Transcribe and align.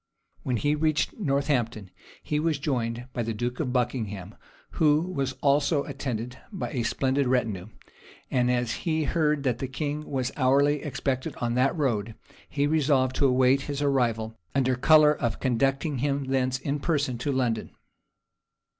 When 0.41 0.57
he 0.57 0.73
reached 0.73 1.13
Northampton, 1.19 1.91
he 2.23 2.39
was 2.39 2.57
joined 2.57 3.05
by 3.13 3.21
the 3.21 3.35
duke 3.35 3.59
of 3.59 3.71
Buckingham, 3.71 4.33
who 4.71 4.99
was 5.01 5.33
also 5.41 5.83
attended 5.83 6.39
by 6.51 6.71
a 6.71 6.81
splendid 6.81 7.27
retinue; 7.27 7.67
and 8.31 8.49
as 8.49 8.71
he 8.81 9.03
heard 9.03 9.43
that 9.43 9.59
the 9.59 9.67
king 9.67 10.09
was 10.09 10.31
hourly 10.35 10.81
expected 10.81 11.35
on 11.35 11.53
that 11.53 11.77
road, 11.77 12.15
he 12.49 12.65
resolved 12.65 13.15
to 13.17 13.27
await 13.27 13.61
his 13.69 13.79
arrival, 13.79 14.35
under 14.55 14.75
color 14.75 15.13
of 15.13 15.39
conducting 15.39 15.99
him 15.99 16.23
thence 16.23 16.57
in 16.57 16.79
person 16.79 17.19
to 17.19 17.31
London. 17.31 17.69